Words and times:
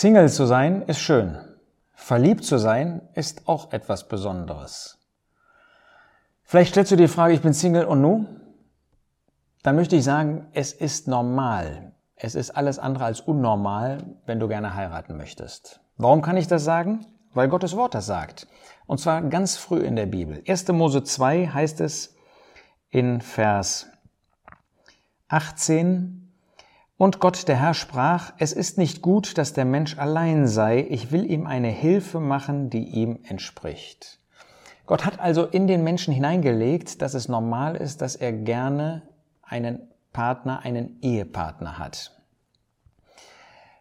Single 0.00 0.28
zu 0.28 0.46
sein 0.46 0.82
ist 0.82 0.98
schön. 0.98 1.38
Verliebt 1.92 2.44
zu 2.44 2.58
sein 2.58 3.08
ist 3.14 3.46
auch 3.48 3.72
etwas 3.72 4.08
Besonderes. 4.08 4.98
Vielleicht 6.42 6.72
stellst 6.72 6.92
du 6.92 6.96
dir 6.96 7.04
die 7.04 7.12
Frage, 7.12 7.32
ich 7.32 7.40
bin 7.40 7.54
Single 7.54 7.84
und 7.84 8.00
nu? 8.00 8.26
Dann 9.62 9.76
möchte 9.76 9.96
ich 9.96 10.04
sagen, 10.04 10.48
es 10.52 10.72
ist 10.72 11.08
normal. 11.08 11.92
Es 12.16 12.34
ist 12.34 12.50
alles 12.50 12.78
andere 12.78 13.04
als 13.04 13.20
unnormal, 13.20 13.98
wenn 14.26 14.40
du 14.40 14.48
gerne 14.48 14.74
heiraten 14.74 15.16
möchtest. 15.16 15.80
Warum 15.96 16.22
kann 16.22 16.36
ich 16.36 16.48
das 16.48 16.64
sagen? 16.64 17.06
Weil 17.32 17.48
Gottes 17.48 17.76
Wort 17.76 17.94
das 17.94 18.06
sagt. 18.06 18.46
Und 18.86 18.98
zwar 18.98 19.22
ganz 19.22 19.56
früh 19.56 19.80
in 19.80 19.96
der 19.96 20.06
Bibel. 20.06 20.42
1. 20.46 20.68
Mose 20.68 21.02
2 21.04 21.46
heißt 21.48 21.80
es 21.80 22.16
in 22.90 23.20
Vers 23.20 23.86
18, 25.28 26.23
und 26.96 27.18
Gott 27.20 27.48
der 27.48 27.56
Herr 27.56 27.74
sprach, 27.74 28.32
es 28.38 28.52
ist 28.52 28.78
nicht 28.78 29.02
gut, 29.02 29.36
dass 29.38 29.52
der 29.52 29.64
Mensch 29.64 29.98
allein 29.98 30.46
sei, 30.46 30.86
ich 30.88 31.10
will 31.10 31.28
ihm 31.30 31.46
eine 31.46 31.68
Hilfe 31.68 32.20
machen, 32.20 32.70
die 32.70 32.84
ihm 32.84 33.18
entspricht. 33.24 34.20
Gott 34.86 35.04
hat 35.04 35.18
also 35.18 35.46
in 35.46 35.66
den 35.66 35.82
Menschen 35.82 36.12
hineingelegt, 36.12 37.00
dass 37.02 37.14
es 37.14 37.28
normal 37.28 37.76
ist, 37.76 38.02
dass 38.02 38.16
er 38.16 38.32
gerne 38.32 39.02
einen 39.42 39.88
Partner, 40.12 40.60
einen 40.60 41.00
Ehepartner 41.00 41.78
hat. 41.78 42.12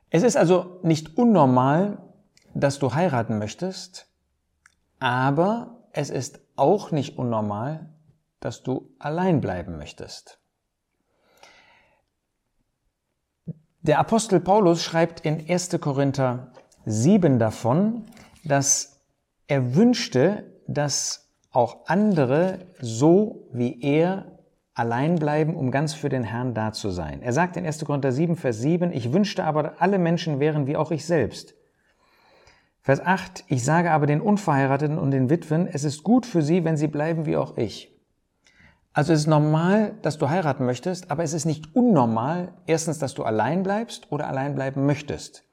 Es 0.09 0.23
ist 0.23 0.38
also 0.38 0.80
nicht 0.84 1.17
unnormal, 1.17 1.98
dass 2.53 2.80
du 2.80 2.94
heiraten 2.94 3.38
möchtest, 3.39 4.08
aber 5.00 5.84
es 5.91 6.09
ist 6.09 6.39
auch 6.55 6.91
nicht 6.91 7.17
unnormal, 7.17 7.89
dass 8.39 8.64
du 8.64 8.94
allein 9.00 9.41
bleiben 9.41 9.77
möchtest. 9.77 10.39
Der 13.86 14.00
Apostel 14.00 14.40
Paulus 14.40 14.82
schreibt 14.82 15.20
in 15.26 15.44
1. 15.46 15.78
Korinther 15.81 16.53
7 16.86 17.38
davon, 17.38 18.06
dass 18.45 19.02
er 19.48 19.75
wünschte, 19.75 20.53
dass 20.70 21.34
auch 21.52 21.80
andere 21.88 22.59
so 22.80 23.50
wie 23.52 23.81
er 23.81 24.40
allein 24.73 25.16
bleiben, 25.16 25.58
um 25.58 25.70
ganz 25.70 25.94
für 25.94 26.08
den 26.08 26.23
Herrn 26.23 26.53
da 26.53 26.72
zu 26.72 26.92
sein. 26.92 27.22
Er 27.22 27.34
sagt 27.34 27.58
in 27.58 27.66
1. 27.66 27.84
Korinther 27.84 28.14
7, 28.14 28.38
Vers 28.38 28.59
7, 28.59 28.94
ich 28.94 29.12
wünschte 29.12 29.44
aber, 29.44 29.73
alle 29.81 30.00
Menschen 30.00 30.40
wären 30.40 30.66
wie 30.66 30.78
auch 30.78 30.92
ich 30.92 31.06
selbst. 31.06 31.53
Vers 32.80 33.02
8, 33.02 33.44
ich 33.50 33.66
sage 33.66 33.92
aber 33.92 34.06
den 34.06 34.22
Unverheirateten 34.22 34.97
und 34.97 35.12
den 35.12 35.30
Witwen, 35.30 35.68
es 35.68 35.84
ist 35.84 36.03
gut 36.03 36.25
für 36.25 36.42
sie, 36.42 36.64
wenn 36.64 36.78
sie 36.78 36.88
bleiben 36.88 37.25
wie 37.25 37.36
auch 37.36 37.58
ich. 37.58 37.92
Also 38.94 39.11
es 39.11 39.22
ist 39.22 39.27
normal, 39.27 39.95
dass 40.03 40.19
du 40.19 40.30
heiraten 40.30 40.66
möchtest, 40.66 41.09
aber 41.09 41.23
es 41.23 41.33
ist 41.33 41.45
nicht 41.45 41.75
unnormal, 41.75 42.53
erstens, 42.67 43.00
dass 43.00 43.16
du 43.16 43.23
allein 43.23 43.63
bleibst 43.63 44.11
oder 44.11 44.27
allein 44.27 44.53
bleiben 44.53 44.85
möchtest. 44.85 45.44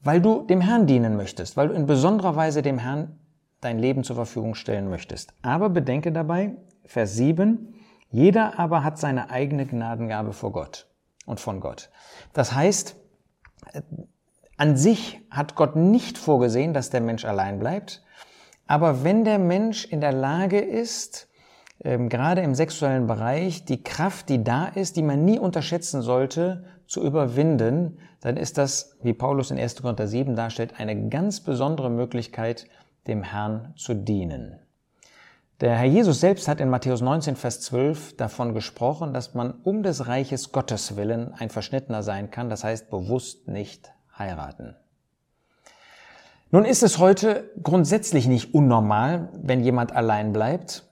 Weil 0.00 0.20
du 0.20 0.42
dem 0.42 0.60
Herrn 0.60 0.86
dienen 0.86 1.16
möchtest, 1.16 1.56
weil 1.56 1.68
du 1.68 1.74
in 1.74 1.86
besonderer 1.86 2.36
Weise 2.36 2.60
dem 2.60 2.78
Herrn 2.78 3.18
dein 3.60 3.78
Leben 3.78 4.04
zur 4.04 4.16
Verfügung 4.16 4.54
stellen 4.54 4.90
möchtest. 4.90 5.32
Aber 5.42 5.70
bedenke 5.70 6.12
dabei, 6.12 6.56
Vers 6.84 7.14
7, 7.16 7.74
jeder 8.10 8.58
aber 8.58 8.84
hat 8.84 8.98
seine 8.98 9.30
eigene 9.30 9.66
Gnadengabe 9.66 10.32
vor 10.32 10.52
Gott 10.52 10.88
und 11.26 11.40
von 11.40 11.60
Gott. 11.60 11.90
Das 12.34 12.54
heißt, 12.54 12.96
an 14.56 14.76
sich 14.76 15.20
hat 15.30 15.54
Gott 15.54 15.74
nicht 15.74 16.18
vorgesehen, 16.18 16.74
dass 16.74 16.90
der 16.90 17.00
Mensch 17.00 17.24
allein 17.24 17.58
bleibt, 17.58 18.02
aber 18.66 19.04
wenn 19.04 19.24
der 19.24 19.38
Mensch 19.38 19.86
in 19.86 20.00
der 20.00 20.12
Lage 20.12 20.58
ist, 20.58 21.27
ähm, 21.84 22.08
gerade 22.08 22.40
im 22.40 22.54
sexuellen 22.54 23.06
Bereich 23.06 23.64
die 23.64 23.82
Kraft, 23.82 24.28
die 24.28 24.42
da 24.42 24.66
ist, 24.66 24.96
die 24.96 25.02
man 25.02 25.24
nie 25.24 25.38
unterschätzen 25.38 26.02
sollte, 26.02 26.64
zu 26.86 27.02
überwinden, 27.02 27.98
dann 28.20 28.36
ist 28.36 28.58
das, 28.58 28.96
wie 29.02 29.12
Paulus 29.12 29.50
in 29.50 29.58
1. 29.58 29.80
Korinther 29.82 30.08
7 30.08 30.34
darstellt, 30.34 30.74
eine 30.78 31.08
ganz 31.08 31.40
besondere 31.40 31.90
Möglichkeit, 31.90 32.66
dem 33.06 33.22
Herrn 33.22 33.72
zu 33.76 33.94
dienen. 33.94 34.58
Der 35.60 35.76
Herr 35.76 35.86
Jesus 35.86 36.20
selbst 36.20 36.46
hat 36.46 36.60
in 36.60 36.70
Matthäus 36.70 37.00
19, 37.00 37.34
Vers 37.36 37.60
12 37.62 38.16
davon 38.16 38.54
gesprochen, 38.54 39.12
dass 39.12 39.34
man 39.34 39.52
um 39.64 39.82
des 39.82 40.06
Reiches 40.06 40.52
Gottes 40.52 40.96
willen 40.96 41.32
ein 41.34 41.50
Verschnittener 41.50 42.02
sein 42.02 42.30
kann, 42.30 42.48
das 42.48 42.64
heißt 42.64 42.90
bewusst 42.90 43.48
nicht 43.48 43.92
heiraten. 44.16 44.76
Nun 46.50 46.64
ist 46.64 46.82
es 46.82 46.98
heute 46.98 47.50
grundsätzlich 47.62 48.26
nicht 48.26 48.54
unnormal, 48.54 49.28
wenn 49.34 49.62
jemand 49.62 49.94
allein 49.94 50.32
bleibt, 50.32 50.87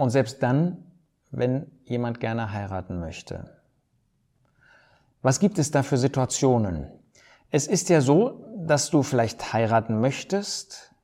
und 0.00 0.08
selbst 0.08 0.42
dann, 0.42 0.82
wenn 1.30 1.70
jemand 1.84 2.20
gerne 2.20 2.54
heiraten 2.54 3.00
möchte. 3.00 3.50
Was 5.20 5.40
gibt 5.40 5.58
es 5.58 5.70
da 5.70 5.82
für 5.82 5.98
Situationen? 5.98 6.90
Es 7.50 7.66
ist 7.66 7.90
ja 7.90 8.00
so, 8.00 8.42
dass 8.56 8.88
du 8.88 9.02
vielleicht 9.02 9.52
heiraten 9.52 10.00
möchtest, 10.00 10.94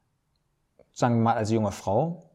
sagen 0.95 1.17
wir 1.17 1.25
mal 1.25 1.35
als 1.35 1.51
junge 1.51 1.73
Frau, 1.73 2.31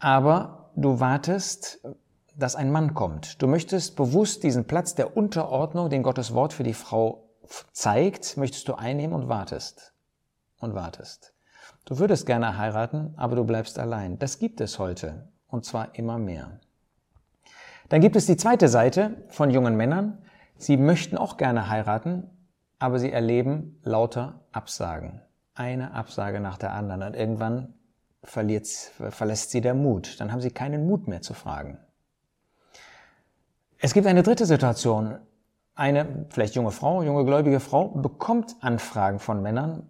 aber 0.00 0.72
du 0.74 0.98
wartest, 0.98 1.86
dass 2.34 2.56
ein 2.56 2.72
Mann 2.72 2.92
kommt. 2.92 3.40
Du 3.40 3.46
möchtest 3.46 3.94
bewusst 3.94 4.42
diesen 4.42 4.64
Platz 4.64 4.96
der 4.96 5.16
Unterordnung, 5.16 5.90
den 5.90 6.02
Gottes 6.02 6.34
Wort 6.34 6.52
für 6.52 6.64
die 6.64 6.74
Frau 6.74 7.28
zeigt, 7.70 8.36
möchtest 8.36 8.66
du 8.66 8.74
einnehmen 8.74 9.14
und 9.14 9.28
wartest. 9.28 9.94
Und 10.58 10.74
wartest. 10.74 11.34
Du 11.84 12.00
würdest 12.00 12.26
gerne 12.26 12.58
heiraten, 12.58 13.14
aber 13.16 13.36
du 13.36 13.44
bleibst 13.44 13.78
allein. 13.78 14.18
Das 14.18 14.40
gibt 14.40 14.60
es 14.60 14.80
heute 14.80 15.28
und 15.52 15.64
zwar 15.64 15.94
immer 15.94 16.18
mehr. 16.18 16.58
Dann 17.88 18.00
gibt 18.00 18.16
es 18.16 18.26
die 18.26 18.36
zweite 18.36 18.68
Seite 18.68 19.22
von 19.28 19.50
jungen 19.50 19.76
Männern. 19.76 20.18
Sie 20.56 20.76
möchten 20.76 21.18
auch 21.18 21.36
gerne 21.36 21.68
heiraten, 21.68 22.30
aber 22.78 22.98
sie 22.98 23.12
erleben 23.12 23.78
lauter 23.84 24.40
Absagen. 24.50 25.20
Eine 25.54 25.92
Absage 25.92 26.40
nach 26.40 26.56
der 26.56 26.72
anderen. 26.72 27.02
Und 27.02 27.14
irgendwann 27.14 27.74
verlässt 28.22 29.50
sie 29.50 29.60
der 29.60 29.74
Mut. 29.74 30.18
Dann 30.20 30.32
haben 30.32 30.40
sie 30.40 30.50
keinen 30.50 30.86
Mut 30.86 31.06
mehr 31.06 31.20
zu 31.20 31.34
fragen. 31.34 31.78
Es 33.78 33.92
gibt 33.92 34.06
eine 34.06 34.22
dritte 34.22 34.46
Situation. 34.46 35.18
Eine 35.74 36.26
vielleicht 36.30 36.54
junge 36.54 36.70
Frau, 36.70 37.02
junge 37.02 37.24
gläubige 37.24 37.60
Frau 37.60 37.88
bekommt 37.88 38.56
Anfragen 38.60 39.18
von 39.18 39.42
Männern, 39.42 39.88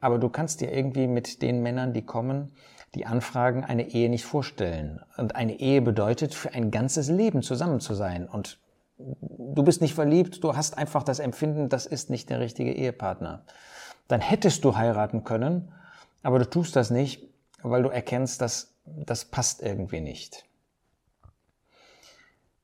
aber 0.00 0.18
du 0.18 0.28
kannst 0.28 0.60
dir 0.60 0.72
irgendwie 0.72 1.06
mit 1.06 1.42
den 1.42 1.62
Männern, 1.62 1.92
die 1.92 2.04
kommen, 2.04 2.52
die 2.94 3.06
Anfragen 3.06 3.64
eine 3.64 3.90
Ehe 3.90 4.08
nicht 4.08 4.24
vorstellen. 4.24 5.00
Und 5.16 5.36
eine 5.36 5.60
Ehe 5.60 5.82
bedeutet, 5.82 6.34
für 6.34 6.54
ein 6.54 6.70
ganzes 6.70 7.08
Leben 7.08 7.42
zusammen 7.42 7.80
zu 7.80 7.94
sein. 7.94 8.26
Und 8.26 8.58
du 8.98 9.62
bist 9.62 9.80
nicht 9.80 9.94
verliebt, 9.94 10.42
du 10.42 10.56
hast 10.56 10.78
einfach 10.78 11.02
das 11.02 11.18
Empfinden, 11.18 11.68
das 11.68 11.86
ist 11.86 12.10
nicht 12.10 12.30
der 12.30 12.40
richtige 12.40 12.72
Ehepartner. 12.72 13.44
Dann 14.08 14.20
hättest 14.20 14.64
du 14.64 14.76
heiraten 14.76 15.24
können, 15.24 15.72
aber 16.22 16.38
du 16.38 16.48
tust 16.48 16.76
das 16.76 16.90
nicht, 16.90 17.28
weil 17.62 17.82
du 17.82 17.88
erkennst, 17.88 18.40
dass 18.40 18.74
das 18.84 19.24
passt 19.24 19.62
irgendwie 19.62 20.00
nicht. 20.00 20.44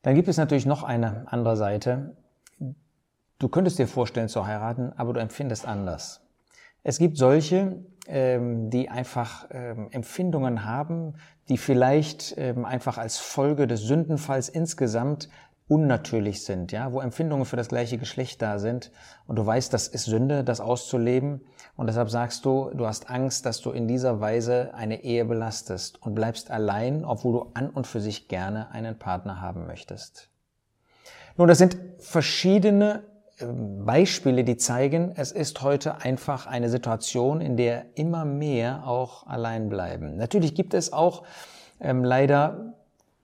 Dann 0.01 0.15
gibt 0.15 0.27
es 0.27 0.37
natürlich 0.37 0.65
noch 0.65 0.83
eine 0.83 1.31
andere 1.31 1.57
Seite. 1.57 2.15
Du 3.39 3.49
könntest 3.49 3.79
dir 3.79 3.87
vorstellen 3.87 4.29
zu 4.29 4.45
heiraten, 4.45 4.93
aber 4.95 5.13
du 5.13 5.19
empfindest 5.19 5.67
anders. 5.67 6.21
Es 6.83 6.97
gibt 6.97 7.17
solche, 7.17 7.77
ähm, 8.07 8.69
die 8.69 8.89
einfach 8.89 9.47
ähm, 9.51 9.87
Empfindungen 9.91 10.65
haben, 10.65 11.15
die 11.49 11.57
vielleicht 11.57 12.35
ähm, 12.37 12.65
einfach 12.65 12.97
als 12.97 13.17
Folge 13.17 13.67
des 13.67 13.81
Sündenfalls 13.81 14.49
insgesamt 14.49 15.29
unnatürlich 15.67 16.43
sind, 16.43 16.71
ja, 16.71 16.91
wo 16.91 16.99
Empfindungen 16.99 17.45
für 17.45 17.55
das 17.55 17.69
gleiche 17.69 17.97
Geschlecht 17.97 18.41
da 18.41 18.59
sind 18.59 18.91
und 19.27 19.37
du 19.37 19.45
weißt, 19.45 19.73
das 19.73 19.87
ist 19.87 20.05
Sünde, 20.05 20.43
das 20.43 20.59
auszuleben 20.59 21.41
und 21.77 21.87
deshalb 21.87 22.09
sagst 22.09 22.43
du, 22.45 22.69
du 22.73 22.85
hast 22.85 23.09
Angst, 23.09 23.45
dass 23.45 23.61
du 23.61 23.71
in 23.71 23.87
dieser 23.87 24.19
Weise 24.19 24.73
eine 24.73 25.03
Ehe 25.03 25.23
belastest 25.23 26.01
und 26.01 26.15
bleibst 26.15 26.51
allein, 26.51 27.05
obwohl 27.05 27.33
du 27.33 27.51
an 27.53 27.69
und 27.69 27.87
für 27.87 28.01
sich 28.01 28.27
gerne 28.27 28.71
einen 28.71 28.99
Partner 28.99 29.39
haben 29.39 29.65
möchtest. 29.65 30.29
Nun, 31.37 31.47
das 31.47 31.57
sind 31.57 31.77
verschiedene 31.97 33.03
Beispiele, 33.51 34.43
die 34.43 34.57
zeigen, 34.57 35.11
es 35.15 35.31
ist 35.31 35.61
heute 35.61 36.01
einfach 36.01 36.47
eine 36.47 36.69
Situation, 36.69 37.41
in 37.41 37.57
der 37.57 37.85
immer 37.95 38.25
mehr 38.25 38.87
auch 38.87 39.27
allein 39.27 39.69
bleiben. 39.69 40.17
Natürlich 40.17 40.55
gibt 40.55 40.73
es 40.73 40.93
auch 40.93 41.23
ähm, 41.79 42.03
leider 42.03 42.73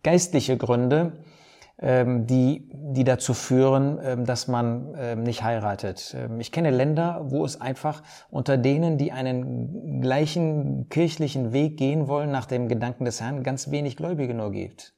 geistliche 0.04 0.57
Gründe, 0.57 1.13
ähm, 1.81 2.27
die, 2.27 2.69
die 2.74 3.06
dazu 3.06 3.33
führen, 3.33 4.00
ähm, 4.04 4.25
dass 4.25 4.48
man 4.48 4.95
ähm, 4.98 5.24
nicht 5.24 5.44
heiratet. 5.44 6.13
Ähm, 6.18 6.39
ich 6.42 6.51
kenne 6.51 6.71
Länder, 6.71 7.21
wo 7.30 7.45
es 7.45 7.62
einfach 7.62 8.04
unter 8.30 8.57
denen, 8.57 8.98
die 8.98 9.13
einen 9.13 10.01
gleichen 10.01 10.89
kirchlichen 10.89 11.54
Weg 11.54 11.77
gehen 11.77 12.10
wollen, 12.10 12.31
nach 12.31 12.45
dem 12.45 12.68
Gedanken 12.68 13.06
des 13.06 13.21
Herrn, 13.21 13.44
ganz 13.44 13.71
wenig 13.71 13.95
Gläubige 13.95 14.33
nur 14.33 14.51
gibt. 14.51 14.94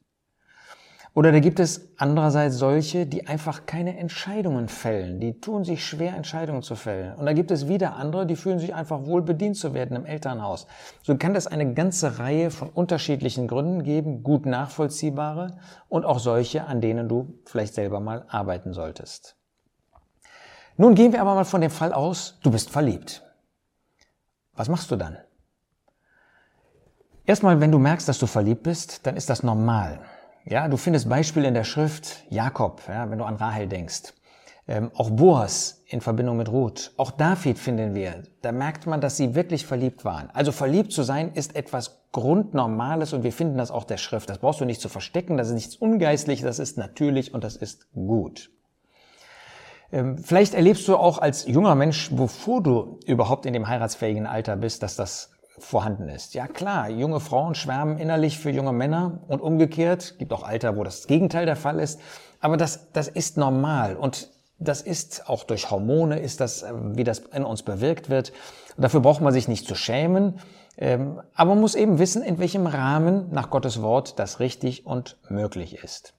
Oder 1.14 1.30
da 1.30 1.40
gibt 1.40 1.60
es 1.60 1.90
andererseits 1.98 2.56
solche, 2.56 3.04
die 3.06 3.26
einfach 3.26 3.66
keine 3.66 3.98
Entscheidungen 3.98 4.68
fällen. 4.68 5.20
Die 5.20 5.38
tun 5.40 5.62
sich 5.62 5.84
schwer, 5.84 6.16
Entscheidungen 6.16 6.62
zu 6.62 6.74
fällen. 6.74 7.14
Und 7.16 7.26
da 7.26 7.34
gibt 7.34 7.50
es 7.50 7.68
wieder 7.68 7.96
andere, 7.96 8.24
die 8.24 8.36
fühlen 8.36 8.58
sich 8.58 8.74
einfach 8.74 9.04
wohl 9.04 9.20
bedient 9.20 9.58
zu 9.58 9.74
werden 9.74 9.94
im 9.94 10.06
Elternhaus. 10.06 10.66
So 11.02 11.14
kann 11.18 11.34
es 11.34 11.46
eine 11.46 11.74
ganze 11.74 12.18
Reihe 12.18 12.50
von 12.50 12.70
unterschiedlichen 12.70 13.46
Gründen 13.46 13.82
geben, 13.82 14.22
gut 14.22 14.46
nachvollziehbare 14.46 15.58
und 15.90 16.06
auch 16.06 16.18
solche, 16.18 16.64
an 16.64 16.80
denen 16.80 17.10
du 17.10 17.34
vielleicht 17.44 17.74
selber 17.74 18.00
mal 18.00 18.24
arbeiten 18.28 18.72
solltest. 18.72 19.36
Nun 20.78 20.94
gehen 20.94 21.12
wir 21.12 21.20
aber 21.20 21.34
mal 21.34 21.44
von 21.44 21.60
dem 21.60 21.70
Fall 21.70 21.92
aus, 21.92 22.38
du 22.42 22.50
bist 22.50 22.70
verliebt. 22.70 23.22
Was 24.54 24.68
machst 24.68 24.90
du 24.90 24.96
dann? 24.96 25.18
Erstmal, 27.26 27.60
wenn 27.60 27.70
du 27.70 27.78
merkst, 27.78 28.08
dass 28.08 28.18
du 28.18 28.26
verliebt 28.26 28.62
bist, 28.62 29.06
dann 29.06 29.16
ist 29.16 29.28
das 29.28 29.42
normal. 29.42 30.00
Ja, 30.44 30.68
du 30.68 30.76
findest 30.76 31.08
Beispiele 31.08 31.46
in 31.46 31.54
der 31.54 31.64
Schrift, 31.64 32.24
Jakob, 32.28 32.82
ja, 32.88 33.08
wenn 33.10 33.18
du 33.18 33.24
an 33.24 33.36
Rahel 33.36 33.68
denkst. 33.68 34.12
Ähm, 34.68 34.90
auch 34.94 35.10
Boas 35.10 35.82
in 35.86 36.00
Verbindung 36.00 36.36
mit 36.36 36.48
Ruth. 36.48 36.92
Auch 36.96 37.10
David 37.10 37.58
finden 37.58 37.94
wir. 37.94 38.22
Da 38.42 38.52
merkt 38.52 38.86
man, 38.86 39.00
dass 39.00 39.16
sie 39.16 39.34
wirklich 39.34 39.66
verliebt 39.66 40.04
waren. 40.04 40.30
Also 40.32 40.52
verliebt 40.52 40.92
zu 40.92 41.02
sein 41.02 41.32
ist 41.32 41.56
etwas 41.56 42.02
Grundnormales 42.12 43.12
und 43.12 43.24
wir 43.24 43.32
finden 43.32 43.58
das 43.58 43.70
auch 43.70 43.84
der 43.84 43.96
Schrift. 43.96 44.30
Das 44.30 44.38
brauchst 44.38 44.60
du 44.60 44.64
nicht 44.64 44.80
zu 44.80 44.88
verstecken, 44.88 45.36
das 45.36 45.48
ist 45.48 45.54
nichts 45.54 45.76
Ungeistliches, 45.76 46.44
das 46.44 46.58
ist 46.58 46.78
natürlich 46.78 47.34
und 47.34 47.42
das 47.42 47.56
ist 47.56 47.92
gut. 47.92 48.50
Ähm, 49.92 50.18
vielleicht 50.18 50.54
erlebst 50.54 50.86
du 50.88 50.96
auch 50.96 51.18
als 51.18 51.46
junger 51.46 51.74
Mensch, 51.74 52.10
bevor 52.12 52.62
du 52.62 52.98
überhaupt 53.06 53.46
in 53.46 53.52
dem 53.52 53.68
heiratsfähigen 53.68 54.26
Alter 54.26 54.56
bist, 54.56 54.82
dass 54.82 54.96
das 54.96 55.30
vorhanden 55.58 56.08
ist. 56.08 56.34
Ja 56.34 56.46
klar, 56.46 56.88
junge 56.88 57.20
Frauen 57.20 57.54
schwärmen 57.54 57.98
innerlich 57.98 58.38
für 58.38 58.50
junge 58.50 58.72
Männer 58.72 59.20
und 59.28 59.40
umgekehrt. 59.40 60.16
Gibt 60.18 60.32
auch 60.32 60.42
Alter, 60.42 60.76
wo 60.76 60.84
das 60.84 61.06
Gegenteil 61.06 61.46
der 61.46 61.56
Fall 61.56 61.78
ist. 61.78 62.00
Aber 62.40 62.56
das, 62.56 62.90
das 62.92 63.08
ist 63.08 63.36
normal 63.36 63.96
und 63.96 64.30
das 64.58 64.80
ist 64.80 65.28
auch 65.28 65.44
durch 65.44 65.70
Hormone, 65.70 66.20
ist 66.20 66.40
das, 66.40 66.62
äh, 66.62 66.72
wie 66.74 67.04
das 67.04 67.20
in 67.20 67.44
uns 67.44 67.62
bewirkt 67.62 68.10
wird. 68.10 68.32
Und 68.76 68.82
dafür 68.82 69.00
braucht 69.00 69.20
man 69.20 69.32
sich 69.32 69.48
nicht 69.48 69.66
zu 69.66 69.74
schämen. 69.74 70.38
Ähm, 70.78 71.20
aber 71.34 71.50
man 71.50 71.60
muss 71.60 71.74
eben 71.74 71.98
wissen, 71.98 72.22
in 72.22 72.38
welchem 72.38 72.66
Rahmen 72.66 73.28
nach 73.30 73.50
Gottes 73.50 73.82
Wort 73.82 74.18
das 74.18 74.40
richtig 74.40 74.86
und 74.86 75.18
möglich 75.28 75.82
ist. 75.82 76.14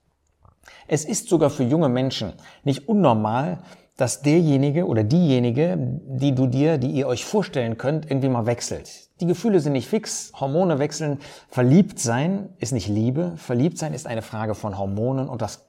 Es 0.86 1.04
ist 1.04 1.28
sogar 1.28 1.50
für 1.50 1.64
junge 1.64 1.88
Menschen 1.88 2.34
nicht 2.62 2.88
unnormal, 2.88 3.58
dass 3.96 4.22
derjenige 4.22 4.86
oder 4.86 5.04
diejenige, 5.04 5.76
die 5.78 6.34
du 6.34 6.46
dir, 6.46 6.78
die 6.78 6.90
ihr 6.90 7.06
euch 7.06 7.24
vorstellen 7.24 7.78
könnt, 7.78 8.10
irgendwie 8.10 8.28
mal 8.28 8.46
wechselt. 8.46 9.03
Die 9.20 9.26
Gefühle 9.26 9.60
sind 9.60 9.74
nicht 9.74 9.88
fix, 9.88 10.32
Hormone 10.34 10.78
wechseln. 10.78 11.20
Verliebt 11.48 12.00
sein 12.00 12.52
ist 12.58 12.72
nicht 12.72 12.88
Liebe. 12.88 13.36
Verliebt 13.36 13.78
sein 13.78 13.94
ist 13.94 14.06
eine 14.06 14.22
Frage 14.22 14.54
von 14.54 14.76
Hormonen 14.76 15.28
und 15.28 15.40
das 15.40 15.66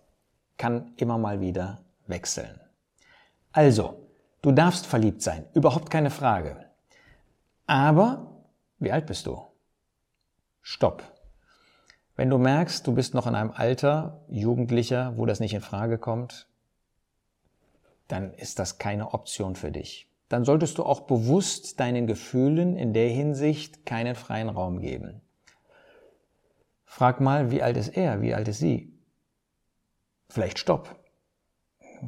kann 0.57 0.93
immer 0.97 1.17
mal 1.17 1.41
wieder 1.41 1.81
wechseln. 2.07 2.59
Also, 3.51 4.07
du 4.41 4.51
darfst 4.51 4.85
verliebt 4.87 5.21
sein, 5.21 5.45
überhaupt 5.53 5.89
keine 5.89 6.09
Frage. 6.09 6.65
Aber, 7.67 8.43
wie 8.79 8.91
alt 8.91 9.05
bist 9.05 9.27
du? 9.27 9.41
Stopp. 10.61 11.03
Wenn 12.15 12.29
du 12.29 12.37
merkst, 12.37 12.87
du 12.87 12.93
bist 12.93 13.13
noch 13.13 13.27
in 13.27 13.35
einem 13.35 13.51
Alter, 13.51 14.21
Jugendlicher, 14.29 15.13
wo 15.17 15.25
das 15.25 15.39
nicht 15.39 15.53
in 15.53 15.61
Frage 15.61 15.97
kommt, 15.97 16.47
dann 18.07 18.33
ist 18.33 18.59
das 18.59 18.77
keine 18.77 19.13
Option 19.13 19.55
für 19.55 19.71
dich. 19.71 20.07
Dann 20.35 20.43
solltest 20.43 20.77
du 20.79 20.83
auch 20.83 20.99
bewusst 20.99 21.79
deinen 21.79 22.07
Gefühlen 22.07 22.75
in 22.75 22.91
der 22.91 23.07
Hinsicht 23.07 23.85
keinen 23.85 24.15
freien 24.15 24.49
Raum 24.49 24.81
geben. 24.81 25.21
Frag 26.83 27.21
mal, 27.21 27.51
wie 27.51 27.61
alt 27.61 27.77
ist 27.77 27.95
er, 27.95 28.21
wie 28.21 28.33
alt 28.33 28.49
ist 28.49 28.59
sie? 28.59 28.91
Vielleicht 30.27 30.59
stopp. 30.59 30.93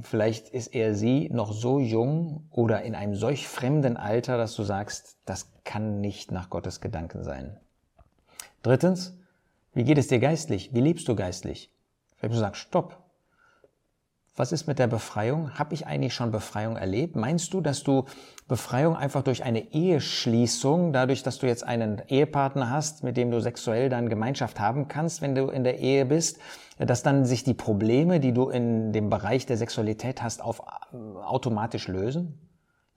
Vielleicht 0.02 0.50
ist 0.50 0.76
er 0.76 0.94
sie 0.94 1.30
noch 1.30 1.54
so 1.54 1.80
jung 1.80 2.50
oder 2.52 2.82
in 2.82 2.96
einem 2.96 3.16
solch 3.16 3.48
fremden 3.48 3.96
Alter, 3.96 4.38
dass 4.38 4.58
du 4.58 4.64
sagst, 4.64 5.20
das 5.24 5.50
kann 5.64 6.02
nicht 6.02 6.30
nach 6.30 6.50
Gottes 6.50 6.82
Gedanken 6.82 7.24
sein. 7.24 7.58
Drittens, 8.62 9.18
wie 9.74 9.86
geht 9.86 9.98
es 9.98 10.10
dir 10.10 10.20
geistlich? 10.20 10.74
Wie 10.74 10.82
lebst 10.82 11.08
du 11.08 11.16
geistlich? 11.16 11.72
Du 12.22 12.34
sagst, 12.34 12.60
stopp. 12.60 13.07
Was 14.38 14.52
ist 14.52 14.68
mit 14.68 14.78
der 14.78 14.86
Befreiung? 14.86 15.58
Habe 15.58 15.74
ich 15.74 15.88
eigentlich 15.88 16.14
schon 16.14 16.30
Befreiung 16.30 16.78
erlebt? 16.78 17.16
Meinst 17.16 17.56
du, 17.56 17.60
dass 17.60 17.82
du 17.82 18.06
Befreiung 18.48 18.96
einfach 18.96 19.24
durch 19.24 19.44
eine 19.44 19.74
Eheschließung, 19.74 20.94
dadurch, 20.94 21.24
dass 21.24 21.40
du 21.40 21.48
jetzt 21.48 21.64
einen 21.66 22.04
Ehepartner 22.08 22.70
hast, 22.70 23.04
mit 23.04 23.18
dem 23.18 23.32
du 23.32 23.42
sexuell 23.42 23.90
dann 23.90 24.10
Gemeinschaft 24.10 24.60
haben 24.60 24.88
kannst, 24.88 25.24
wenn 25.24 25.34
du 25.34 25.48
in 25.48 25.64
der 25.64 25.80
Ehe 25.80 26.06
bist, 26.06 26.38
dass 26.78 27.02
dann 27.02 27.26
sich 27.26 27.46
die 27.46 27.56
Probleme, 27.56 28.20
die 28.20 28.32
du 28.32 28.50
in 28.50 28.94
dem 28.94 29.10
Bereich 29.10 29.48
der 29.48 29.58
Sexualität 29.58 30.22
hast, 30.22 30.44
auf, 30.44 30.62
automatisch 31.24 31.88
lösen? 31.88 32.47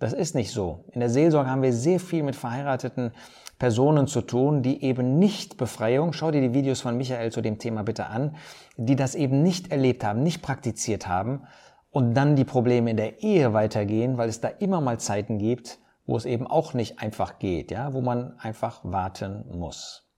Das 0.00 0.14
ist 0.14 0.34
nicht 0.34 0.50
so. 0.50 0.86
In 0.92 1.00
der 1.00 1.10
Seelsorge 1.10 1.50
haben 1.50 1.62
wir 1.62 1.74
sehr 1.74 2.00
viel 2.00 2.22
mit 2.22 2.34
verheirateten 2.34 3.12
Personen 3.58 4.06
zu 4.06 4.22
tun, 4.22 4.62
die 4.62 4.82
eben 4.82 5.18
nicht 5.18 5.58
Befreiung, 5.58 6.14
schau 6.14 6.30
dir 6.30 6.40
die 6.40 6.54
Videos 6.54 6.80
von 6.80 6.96
Michael 6.96 7.30
zu 7.30 7.42
dem 7.42 7.58
Thema 7.58 7.82
bitte 7.82 8.06
an, 8.06 8.34
die 8.78 8.96
das 8.96 9.14
eben 9.14 9.42
nicht 9.42 9.70
erlebt 9.70 10.02
haben, 10.02 10.22
nicht 10.22 10.40
praktiziert 10.40 11.06
haben 11.06 11.42
und 11.90 12.14
dann 12.14 12.34
die 12.34 12.46
Probleme 12.46 12.90
in 12.90 12.96
der 12.96 13.22
Ehe 13.22 13.52
weitergehen, 13.52 14.16
weil 14.16 14.30
es 14.30 14.40
da 14.40 14.48
immer 14.48 14.80
mal 14.80 14.98
Zeiten 14.98 15.38
gibt, 15.38 15.78
wo 16.06 16.16
es 16.16 16.24
eben 16.24 16.46
auch 16.46 16.72
nicht 16.72 16.98
einfach 17.00 17.38
geht, 17.38 17.70
ja, 17.70 17.92
wo 17.92 18.00
man 18.00 18.38
einfach 18.38 18.80
warten 18.82 19.44
muss. 19.50 20.08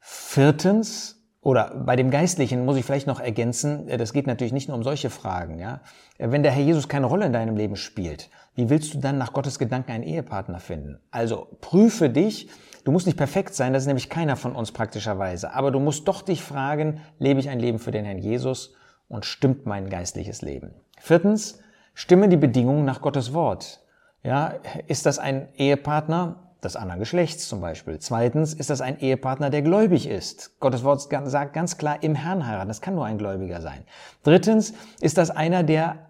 Viertens, 0.00 1.20
oder 1.40 1.74
bei 1.86 1.96
dem 1.96 2.10
Geistlichen 2.10 2.66
muss 2.66 2.76
ich 2.76 2.84
vielleicht 2.84 3.06
noch 3.06 3.20
ergänzen, 3.20 3.88
äh, 3.88 3.96
das 3.96 4.12
geht 4.12 4.26
natürlich 4.26 4.52
nicht 4.52 4.68
nur 4.68 4.76
um 4.76 4.82
solche 4.82 5.08
Fragen. 5.08 5.58
Ja? 5.58 5.80
Äh, 6.18 6.30
wenn 6.30 6.42
der 6.42 6.52
Herr 6.52 6.62
Jesus 6.62 6.88
keine 6.88 7.06
Rolle 7.06 7.24
in 7.26 7.32
deinem 7.32 7.56
Leben 7.56 7.76
spielt, 7.76 8.28
wie 8.54 8.68
willst 8.68 8.94
du 8.94 8.98
dann 8.98 9.18
nach 9.18 9.32
Gottes 9.32 9.58
Gedanken 9.58 9.92
einen 9.92 10.04
Ehepartner 10.04 10.58
finden? 10.58 10.98
Also 11.10 11.48
prüfe 11.60 12.10
dich. 12.10 12.48
Du 12.84 12.92
musst 12.92 13.06
nicht 13.06 13.18
perfekt 13.18 13.54
sein, 13.54 13.72
das 13.72 13.82
ist 13.82 13.86
nämlich 13.86 14.08
keiner 14.08 14.36
von 14.36 14.56
uns 14.56 14.72
praktischerweise. 14.72 15.52
Aber 15.52 15.70
du 15.70 15.80
musst 15.80 16.08
doch 16.08 16.22
dich 16.22 16.42
fragen, 16.42 17.00
lebe 17.18 17.40
ich 17.40 17.48
ein 17.48 17.60
Leben 17.60 17.78
für 17.78 17.90
den 17.90 18.04
Herrn 18.04 18.18
Jesus 18.18 18.74
und 19.08 19.24
stimmt 19.24 19.66
mein 19.66 19.90
geistliches 19.90 20.42
Leben? 20.42 20.72
Viertens, 20.98 21.60
stimme 21.94 22.28
die 22.28 22.36
Bedingungen 22.36 22.84
nach 22.84 23.00
Gottes 23.00 23.32
Wort. 23.32 23.80
Ja, 24.22 24.54
ist 24.86 25.06
das 25.06 25.18
ein 25.18 25.48
Ehepartner, 25.54 26.50
des 26.62 26.76
anderen 26.76 27.00
Geschlechts 27.00 27.48
zum 27.48 27.60
Beispiel. 27.60 27.98
Zweitens 27.98 28.54
ist 28.54 28.70
das 28.70 28.80
ein 28.80 28.98
Ehepartner, 28.98 29.50
der 29.50 29.62
gläubig 29.62 30.06
ist. 30.06 30.58
Gottes 30.60 30.84
Wort 30.84 31.00
sagt 31.00 31.52
ganz 31.52 31.78
klar, 31.78 32.02
im 32.02 32.14
Herrn 32.14 32.46
heiraten. 32.46 32.68
Das 32.68 32.80
kann 32.80 32.94
nur 32.94 33.06
ein 33.06 33.18
Gläubiger 33.18 33.60
sein. 33.60 33.84
Drittens 34.22 34.74
ist 35.00 35.18
das 35.18 35.30
einer, 35.30 35.62
der 35.62 36.09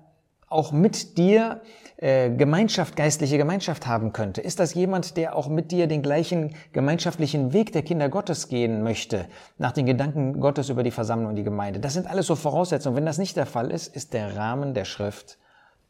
auch 0.50 0.73
mit 0.73 1.17
dir 1.17 1.62
äh, 1.97 2.31
Gemeinschaft, 2.31 2.97
geistliche 2.97 3.38
Gemeinschaft 3.38 3.87
haben 3.87 4.12
könnte? 4.12 4.41
Ist 4.41 4.61
das 4.61 4.75
jemand, 4.75 5.17
der 5.17 5.37
auch 5.37 5.49
mit 5.49 5.70
dir 5.70 5.87
den 5.87 6.02
gleichen 6.02 6.55
gemeinschaftlichen 6.73 7.52
Weg 7.55 7.73
der 7.73 7.82
Kinder 7.82 8.08
Gottes 8.08 8.49
gehen 8.49 8.82
möchte, 8.82 9.26
nach 9.56 9.73
den 9.73 9.87
Gedanken 9.87 10.41
Gottes 10.41 10.69
über 10.69 10.82
die 10.82 10.91
Versammlung 10.91 11.31
und 11.31 11.37
die 11.37 11.44
Gemeinde? 11.44 11.81
Das 11.81 11.94
sind 11.94 12.06
alles 12.06 12.26
so 12.26 12.35
Voraussetzungen. 12.35 12.97
Wenn 12.97 13.06
das 13.06 13.19
nicht 13.19 13.37
der 13.37 13.47
Fall 13.47 13.70
ist, 13.70 13.94
ist 13.94 14.12
der 14.12 14.36
Rahmen 14.36 14.74
der 14.74 14.84
Schrift 14.84 15.39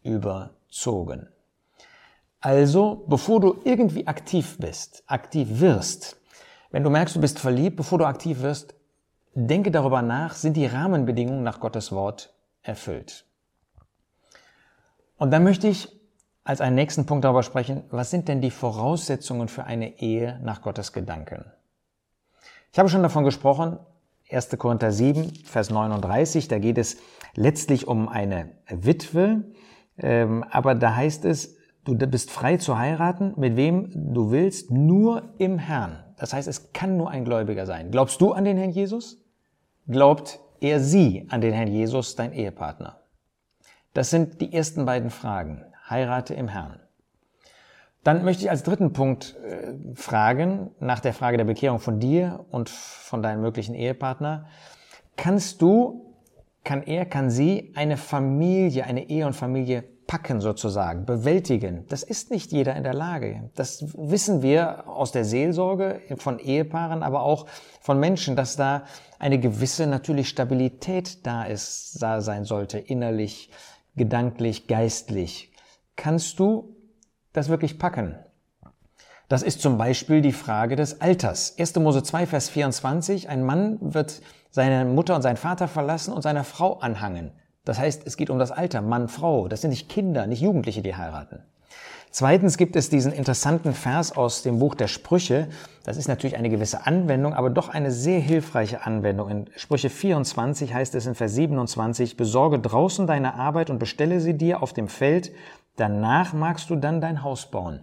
überzogen. 0.02 1.28
Also, 2.40 3.04
bevor 3.06 3.40
du 3.40 3.60
irgendwie 3.64 4.06
aktiv 4.06 4.56
bist, 4.58 5.02
aktiv 5.06 5.48
wirst, 5.60 6.16
wenn 6.70 6.84
du 6.84 6.90
merkst, 6.90 7.16
du 7.16 7.20
bist 7.20 7.38
verliebt, 7.38 7.76
bevor 7.76 7.98
du 7.98 8.06
aktiv 8.06 8.40
wirst, 8.40 8.74
denke 9.34 9.70
darüber 9.70 10.02
nach, 10.02 10.34
sind 10.34 10.56
die 10.56 10.66
Rahmenbedingungen 10.66 11.42
nach 11.42 11.60
Gottes 11.60 11.92
Wort 11.92 12.32
erfüllt. 12.62 13.26
Und 15.20 15.30
dann 15.32 15.44
möchte 15.44 15.68
ich 15.68 15.88
als 16.44 16.62
einen 16.62 16.76
nächsten 16.76 17.04
Punkt 17.04 17.26
darüber 17.26 17.42
sprechen, 17.42 17.84
was 17.90 18.10
sind 18.10 18.26
denn 18.26 18.40
die 18.40 18.50
Voraussetzungen 18.50 19.48
für 19.48 19.64
eine 19.64 20.00
Ehe 20.00 20.40
nach 20.42 20.62
Gottes 20.62 20.94
Gedanken? 20.94 21.44
Ich 22.72 22.78
habe 22.78 22.88
schon 22.88 23.02
davon 23.02 23.24
gesprochen, 23.24 23.78
1. 24.30 24.48
Korinther 24.56 24.90
7, 24.90 25.34
Vers 25.44 25.68
39, 25.68 26.48
da 26.48 26.58
geht 26.58 26.78
es 26.78 26.96
letztlich 27.34 27.86
um 27.86 28.08
eine 28.08 28.52
Witwe, 28.68 29.44
ähm, 29.98 30.42
aber 30.50 30.74
da 30.74 30.96
heißt 30.96 31.26
es, 31.26 31.56
Du 31.84 31.94
bist 31.94 32.30
frei 32.30 32.58
zu 32.58 32.78
heiraten, 32.78 33.32
mit 33.36 33.56
wem 33.56 33.90
du 34.14 34.30
willst, 34.30 34.70
nur 34.70 35.34
im 35.38 35.58
Herrn. 35.58 36.04
Das 36.16 36.34
heißt, 36.34 36.46
es 36.46 36.72
kann 36.72 36.98
nur 36.98 37.10
ein 37.10 37.24
Gläubiger 37.24 37.64
sein. 37.64 37.90
Glaubst 37.90 38.20
du 38.20 38.32
an 38.32 38.44
den 38.44 38.58
Herrn 38.58 38.70
Jesus? 38.70 39.24
Glaubt 39.88 40.40
er 40.60 40.80
sie 40.80 41.26
an 41.30 41.40
den 41.40 41.54
Herrn 41.54 41.68
Jesus, 41.68 42.16
dein 42.16 42.34
Ehepartner? 42.34 42.99
Das 43.94 44.10
sind 44.10 44.40
die 44.40 44.52
ersten 44.52 44.86
beiden 44.86 45.10
Fragen. 45.10 45.64
Heirate 45.88 46.34
im 46.34 46.48
Herrn. 46.48 46.80
Dann 48.04 48.24
möchte 48.24 48.44
ich 48.44 48.50
als 48.50 48.62
dritten 48.62 48.92
Punkt 48.92 49.36
äh, 49.44 49.74
fragen, 49.94 50.70
nach 50.80 51.00
der 51.00 51.12
Frage 51.12 51.36
der 51.36 51.44
Bekehrung 51.44 51.80
von 51.80 52.00
dir 52.00 52.46
und 52.50 52.70
von 52.70 53.22
deinem 53.22 53.42
möglichen 53.42 53.74
Ehepartner. 53.74 54.46
Kannst 55.16 55.60
du, 55.60 56.14
kann 56.64 56.82
er, 56.82 57.04
kann 57.04 57.30
sie 57.30 57.72
eine 57.74 57.96
Familie, 57.96 58.84
eine 58.84 59.10
Ehe 59.10 59.26
und 59.26 59.34
Familie 59.34 59.84
packen 60.06 60.40
sozusagen, 60.40 61.04
bewältigen. 61.04 61.84
Das 61.88 62.02
ist 62.02 62.30
nicht 62.32 62.50
jeder 62.50 62.74
in 62.74 62.82
der 62.82 62.94
Lage. 62.94 63.50
Das 63.54 63.84
wissen 63.96 64.42
wir 64.42 64.88
aus 64.88 65.12
der 65.12 65.24
Seelsorge 65.24 66.00
von 66.16 66.38
Ehepaaren, 66.40 67.04
aber 67.04 67.22
auch 67.22 67.46
von 67.80 68.00
Menschen, 68.00 68.34
dass 68.34 68.56
da 68.56 68.82
eine 69.20 69.38
gewisse 69.38 69.86
natürlich 69.86 70.28
Stabilität 70.28 71.24
da 71.26 71.44
ist, 71.44 72.02
da 72.02 72.22
sein 72.22 72.44
sollte, 72.44 72.78
innerlich, 72.78 73.50
gedanklich, 73.96 74.66
geistlich. 74.66 75.52
Kannst 75.96 76.38
du 76.38 76.76
das 77.32 77.48
wirklich 77.48 77.78
packen? 77.78 78.16
Das 79.28 79.42
ist 79.42 79.60
zum 79.60 79.78
Beispiel 79.78 80.22
die 80.22 80.32
Frage 80.32 80.74
des 80.74 81.00
Alters. 81.00 81.56
1. 81.56 81.76
Mose 81.76 82.02
2, 82.02 82.26
Vers 82.26 82.48
24. 82.48 83.28
Ein 83.28 83.44
Mann 83.44 83.78
wird 83.80 84.22
seine 84.50 84.84
Mutter 84.84 85.14
und 85.14 85.22
seinen 85.22 85.36
Vater 85.36 85.68
verlassen 85.68 86.12
und 86.12 86.22
seiner 86.22 86.42
Frau 86.42 86.78
anhangen. 86.80 87.30
Das 87.64 87.78
heißt, 87.78 88.06
es 88.06 88.16
geht 88.16 88.30
um 88.30 88.38
das 88.38 88.50
Alter, 88.50 88.82
Mann, 88.82 89.08
Frau. 89.08 89.46
Das 89.46 89.60
sind 89.60 89.70
nicht 89.70 89.88
Kinder, 89.88 90.26
nicht 90.26 90.40
Jugendliche, 90.40 90.82
die 90.82 90.96
heiraten. 90.96 91.44
Zweitens 92.12 92.56
gibt 92.56 92.74
es 92.74 92.90
diesen 92.90 93.12
interessanten 93.12 93.72
Vers 93.72 94.16
aus 94.16 94.42
dem 94.42 94.58
Buch 94.58 94.74
der 94.74 94.88
Sprüche. 94.88 95.48
Das 95.84 95.96
ist 95.96 96.08
natürlich 96.08 96.36
eine 96.36 96.50
gewisse 96.50 96.84
Anwendung, 96.84 97.34
aber 97.34 97.50
doch 97.50 97.68
eine 97.68 97.92
sehr 97.92 98.18
hilfreiche 98.18 98.84
Anwendung. 98.84 99.28
In 99.28 99.46
Sprüche 99.56 99.90
24 99.90 100.74
heißt 100.74 100.94
es 100.96 101.06
in 101.06 101.14
Vers 101.14 101.34
27, 101.34 102.16
besorge 102.16 102.58
draußen 102.58 103.06
deine 103.06 103.34
Arbeit 103.34 103.70
und 103.70 103.78
bestelle 103.78 104.20
sie 104.20 104.36
dir 104.36 104.60
auf 104.60 104.72
dem 104.72 104.88
Feld, 104.88 105.30
danach 105.76 106.32
magst 106.32 106.68
du 106.68 106.76
dann 106.76 107.00
dein 107.00 107.22
Haus 107.22 107.46
bauen. 107.46 107.80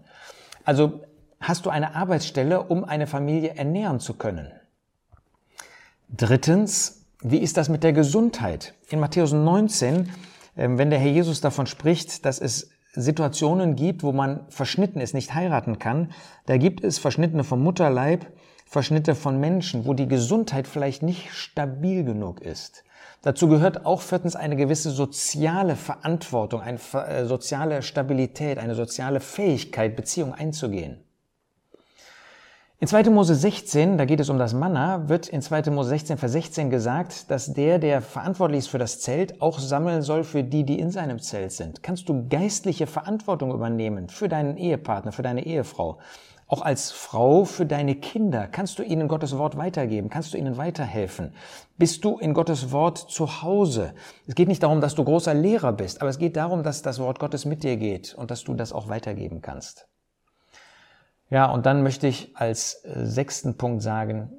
Also 0.65 0.99
hast 1.39 1.65
du 1.65 1.69
eine 1.69 1.95
Arbeitsstelle, 1.95 2.63
um 2.63 2.83
eine 2.83 3.07
Familie 3.07 3.55
ernähren 3.55 4.01
zu 4.01 4.13
können. 4.13 4.51
Drittens, 6.09 7.05
wie 7.21 7.37
ist 7.37 7.55
das 7.55 7.69
mit 7.69 7.83
der 7.83 7.93
Gesundheit? 7.93 8.73
In 8.89 8.99
Matthäus 8.99 9.31
19, 9.31 10.09
ähm, 10.57 10.77
wenn 10.77 10.89
der 10.89 10.99
Herr 10.99 11.11
Jesus 11.11 11.39
davon 11.39 11.65
spricht, 11.65 12.25
dass 12.25 12.39
es 12.39 12.71
Situationen 12.97 13.75
gibt, 13.75 14.03
wo 14.03 14.11
man 14.11 14.41
verschnitten 14.49 14.99
ist, 14.99 15.13
nicht 15.13 15.33
heiraten 15.33 15.79
kann, 15.79 16.11
da 16.45 16.57
gibt 16.57 16.83
es 16.83 16.97
Verschnittene 16.99 17.43
vom 17.43 17.61
Mutterleib, 17.61 18.25
Verschnitte 18.65 19.15
von 19.15 19.39
Menschen, 19.39 19.85
wo 19.85 19.93
die 19.93 20.07
Gesundheit 20.07 20.67
vielleicht 20.67 21.03
nicht 21.03 21.31
stabil 21.31 22.03
genug 22.03 22.41
ist. 22.41 22.83
Dazu 23.21 23.47
gehört 23.47 23.85
auch 23.85 24.01
viertens 24.01 24.35
eine 24.35 24.55
gewisse 24.55 24.91
soziale 24.91 25.75
Verantwortung, 25.75 26.61
eine 26.61 26.79
äh, 26.93 27.25
soziale 27.25 27.81
Stabilität, 27.81 28.57
eine 28.57 28.75
soziale 28.75 29.19
Fähigkeit, 29.19 29.95
Beziehung 29.95 30.33
einzugehen. 30.33 30.97
In 32.79 32.87
2. 32.87 33.09
Mose 33.09 33.33
16, 33.33 33.97
da 33.97 34.05
geht 34.05 34.19
es 34.19 34.29
um 34.29 34.37
das 34.37 34.53
Manna, 34.53 35.09
wird 35.09 35.29
in 35.29 35.41
2. 35.41 35.71
Mose 35.71 35.89
16, 35.89 36.19
Vers 36.19 36.33
16 36.33 36.69
gesagt, 36.69 37.31
dass 37.31 37.51
der, 37.51 37.79
der 37.79 38.03
verantwortlich 38.03 38.59
ist 38.59 38.67
für 38.67 38.77
das 38.77 38.99
Zelt, 38.99 39.41
auch 39.41 39.57
sammeln 39.57 40.03
soll 40.03 40.23
für 40.23 40.43
die, 40.43 40.63
die 40.63 40.77
in 40.77 40.91
seinem 40.91 41.17
Zelt 41.17 41.53
sind. 41.53 41.81
Kannst 41.81 42.07
du 42.07 42.27
geistliche 42.29 42.85
Verantwortung 42.85 43.51
übernehmen 43.51 44.09
für 44.09 44.29
deinen 44.29 44.57
Ehepartner, 44.57 45.11
für 45.11 45.23
deine 45.23 45.47
Ehefrau? 45.47 45.97
Auch 46.45 46.61
als 46.61 46.91
Frau 46.91 47.45
für 47.45 47.65
deine 47.65 47.95
Kinder 47.95 48.45
kannst 48.45 48.77
du 48.77 48.83
ihnen 48.83 49.07
Gottes 49.07 49.35
Wort 49.39 49.57
weitergeben, 49.57 50.11
kannst 50.11 50.35
du 50.35 50.37
ihnen 50.37 50.57
weiterhelfen. 50.57 51.33
Bist 51.79 52.05
du 52.05 52.19
in 52.19 52.35
Gottes 52.35 52.71
Wort 52.71 52.99
zu 52.99 53.41
Hause? 53.41 53.95
Es 54.27 54.35
geht 54.35 54.49
nicht 54.49 54.61
darum, 54.61 54.81
dass 54.81 54.93
du 54.93 55.03
großer 55.03 55.33
Lehrer 55.33 55.73
bist, 55.73 55.99
aber 56.01 56.11
es 56.11 56.19
geht 56.19 56.37
darum, 56.37 56.61
dass 56.61 56.83
das 56.83 56.99
Wort 56.99 57.17
Gottes 57.17 57.43
mit 57.45 57.63
dir 57.63 57.75
geht 57.75 58.13
und 58.13 58.29
dass 58.29 58.43
du 58.43 58.53
das 58.53 58.71
auch 58.71 58.87
weitergeben 58.87 59.41
kannst. 59.41 59.87
Ja, 61.29 61.51
und 61.51 61.65
dann 61.65 61.83
möchte 61.83 62.07
ich 62.07 62.35
als 62.35 62.85
äh, 62.85 63.05
sechsten 63.05 63.57
Punkt 63.57 63.81
sagen, 63.83 64.31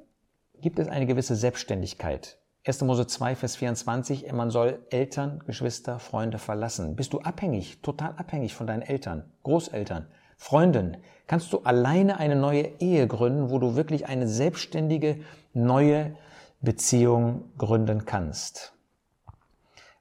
gibt 0.61 0.79
es 0.79 0.87
eine 0.87 1.05
gewisse 1.05 1.35
Selbstständigkeit. 1.35 2.37
1. 2.65 2.81
Mose 2.81 3.07
2, 3.07 3.35
Vers 3.35 3.55
24, 3.55 4.31
man 4.33 4.49
soll 4.49 4.79
Eltern, 4.89 5.41
Geschwister, 5.45 5.99
Freunde 5.99 6.39
verlassen. 6.39 6.95
Bist 6.95 7.13
du 7.13 7.19
abhängig, 7.19 7.81
total 7.81 8.13
abhängig 8.17 8.53
von 8.53 8.67
deinen 8.67 8.81
Eltern, 8.81 9.23
Großeltern, 9.43 10.07
Freunden? 10.37 10.97
Kannst 11.27 11.53
du 11.53 11.59
alleine 11.59 12.17
eine 12.17 12.35
neue 12.35 12.63
Ehe 12.79 13.07
gründen, 13.07 13.49
wo 13.49 13.59
du 13.59 13.75
wirklich 13.75 14.07
eine 14.07 14.27
selbstständige, 14.27 15.21
neue 15.53 16.15
Beziehung 16.59 17.51
gründen 17.57 18.05
kannst? 18.05 18.73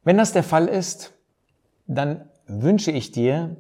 Wenn 0.05 0.17
das 0.17 0.33
der 0.33 0.43
Fall 0.43 0.67
ist, 0.67 1.13
dann 1.87 2.29
wünsche 2.47 2.91
ich 2.91 3.13
dir, 3.13 3.57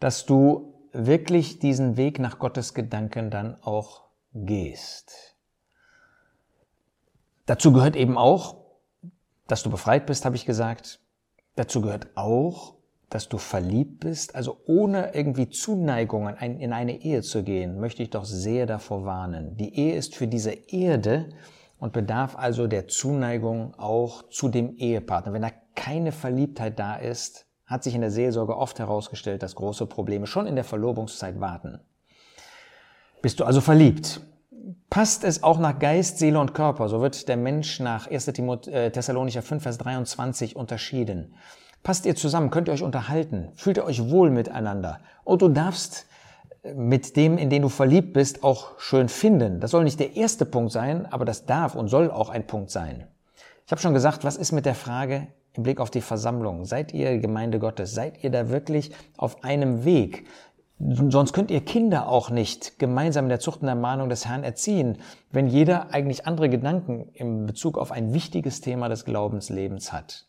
dass 0.00 0.26
du 0.26 0.69
wirklich 0.92 1.58
diesen 1.58 1.96
Weg 1.96 2.18
nach 2.18 2.38
Gottes 2.38 2.74
Gedanken 2.74 3.30
dann 3.30 3.56
auch 3.62 4.04
gehst. 4.32 5.36
Dazu 7.46 7.72
gehört 7.72 7.96
eben 7.96 8.16
auch, 8.16 8.56
dass 9.46 9.62
du 9.62 9.70
befreit 9.70 10.06
bist, 10.06 10.24
habe 10.24 10.36
ich 10.36 10.46
gesagt. 10.46 11.00
Dazu 11.56 11.80
gehört 11.80 12.08
auch, 12.14 12.76
dass 13.08 13.28
du 13.28 13.38
verliebt 13.38 14.00
bist. 14.00 14.36
Also 14.36 14.60
ohne 14.66 15.14
irgendwie 15.14 15.50
Zuneigungen 15.50 16.36
in 16.36 16.72
eine 16.72 17.02
Ehe 17.02 17.22
zu 17.22 17.42
gehen, 17.42 17.80
möchte 17.80 18.02
ich 18.04 18.10
doch 18.10 18.24
sehr 18.24 18.66
davor 18.66 19.04
warnen. 19.04 19.56
Die 19.56 19.74
Ehe 19.74 19.96
ist 19.96 20.14
für 20.14 20.28
diese 20.28 20.52
Erde 20.52 21.30
und 21.78 21.92
bedarf 21.92 22.36
also 22.36 22.68
der 22.68 22.86
Zuneigung 22.86 23.74
auch 23.74 24.28
zu 24.28 24.48
dem 24.48 24.76
Ehepartner. 24.76 25.32
Wenn 25.32 25.42
da 25.42 25.50
keine 25.74 26.12
Verliebtheit 26.12 26.78
da 26.78 26.94
ist, 26.94 27.46
hat 27.70 27.84
sich 27.84 27.94
in 27.94 28.00
der 28.00 28.10
Seelsorge 28.10 28.56
oft 28.56 28.80
herausgestellt, 28.80 29.44
dass 29.44 29.54
große 29.54 29.86
Probleme 29.86 30.26
schon 30.26 30.48
in 30.48 30.56
der 30.56 30.64
Verlobungszeit 30.64 31.40
warten. 31.40 31.78
Bist 33.22 33.38
du 33.38 33.44
also 33.44 33.60
verliebt? 33.60 34.20
Passt 34.90 35.22
es 35.22 35.44
auch 35.44 35.60
nach 35.60 35.78
Geist, 35.78 36.18
Seele 36.18 36.40
und 36.40 36.52
Körper? 36.52 36.88
So 36.88 37.00
wird 37.00 37.28
der 37.28 37.36
Mensch 37.36 37.78
nach 37.78 38.10
1. 38.10 38.28
Äh, 38.28 38.90
Thessalonicher 38.90 39.42
5, 39.42 39.62
Vers 39.62 39.78
23 39.78 40.56
unterschieden. 40.56 41.34
Passt 41.84 42.06
ihr 42.06 42.16
zusammen? 42.16 42.50
Könnt 42.50 42.68
ihr 42.68 42.74
euch 42.74 42.82
unterhalten? 42.82 43.50
Fühlt 43.54 43.76
ihr 43.76 43.84
euch 43.84 44.10
wohl 44.10 44.30
miteinander? 44.30 44.98
Und 45.22 45.42
du 45.42 45.48
darfst 45.48 46.06
äh, 46.64 46.74
mit 46.74 47.16
dem, 47.16 47.38
in 47.38 47.50
den 47.50 47.62
du 47.62 47.68
verliebt 47.68 48.12
bist, 48.14 48.42
auch 48.42 48.80
schön 48.80 49.08
finden. 49.08 49.60
Das 49.60 49.70
soll 49.70 49.84
nicht 49.84 50.00
der 50.00 50.16
erste 50.16 50.44
Punkt 50.44 50.72
sein, 50.72 51.06
aber 51.06 51.24
das 51.24 51.46
darf 51.46 51.76
und 51.76 51.86
soll 51.86 52.10
auch 52.10 52.30
ein 52.30 52.48
Punkt 52.48 52.70
sein. 52.70 53.06
Ich 53.66 53.72
habe 53.72 53.80
schon 53.80 53.94
gesagt, 53.94 54.24
was 54.24 54.36
ist 54.36 54.52
mit 54.52 54.66
der 54.66 54.74
Frage, 54.74 55.28
im 55.52 55.62
Blick 55.62 55.80
auf 55.80 55.90
die 55.90 56.00
Versammlung? 56.00 56.64
Seid 56.64 56.92
ihr 56.92 57.18
Gemeinde 57.18 57.58
Gottes? 57.58 57.94
Seid 57.94 58.22
ihr 58.22 58.30
da 58.30 58.50
wirklich 58.50 58.92
auf 59.16 59.44
einem 59.44 59.84
Weg? 59.84 60.26
Sonst 60.78 61.34
könnt 61.34 61.50
ihr 61.50 61.60
Kinder 61.60 62.08
auch 62.08 62.30
nicht 62.30 62.78
gemeinsam 62.78 63.26
in 63.26 63.28
der 63.28 63.40
Zucht 63.40 63.60
und 63.60 63.68
Ermahnung 63.68 64.08
des 64.08 64.26
Herrn 64.26 64.44
erziehen, 64.44 64.98
wenn 65.30 65.46
jeder 65.46 65.92
eigentlich 65.92 66.26
andere 66.26 66.48
Gedanken 66.48 67.10
im 67.12 67.44
Bezug 67.46 67.76
auf 67.76 67.92
ein 67.92 68.14
wichtiges 68.14 68.62
Thema 68.62 68.88
des 68.88 69.04
Glaubenslebens 69.04 69.92
hat. 69.92 70.26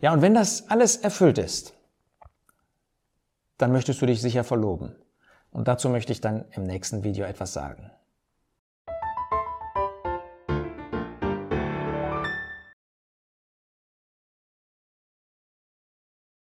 Ja, 0.00 0.12
und 0.12 0.22
wenn 0.22 0.34
das 0.34 0.70
alles 0.70 0.96
erfüllt 0.96 1.38
ist, 1.38 1.74
dann 3.58 3.72
möchtest 3.72 4.00
du 4.02 4.06
dich 4.06 4.20
sicher 4.20 4.44
verloben. 4.44 4.94
Und 5.50 5.68
dazu 5.68 5.88
möchte 5.88 6.12
ich 6.12 6.20
dann 6.20 6.44
im 6.52 6.62
nächsten 6.64 7.04
Video 7.04 7.24
etwas 7.26 7.52
sagen. 7.52 7.90